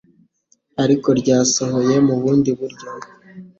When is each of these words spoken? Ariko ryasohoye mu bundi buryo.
Ariko 0.83 1.07
ryasohoye 1.19 1.95
mu 2.07 2.13
bundi 2.21 2.49
buryo. 2.59 2.87